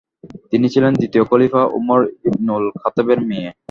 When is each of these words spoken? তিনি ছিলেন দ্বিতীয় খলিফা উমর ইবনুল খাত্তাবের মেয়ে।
তিনি 0.51 0.67
ছিলেন 0.73 0.93
দ্বিতীয় 0.93 1.23
খলিফা 1.29 1.61
উমর 1.77 2.01
ইবনুল 2.27 2.63
খাত্তাবের 2.81 3.19
মেয়ে। 3.29 3.49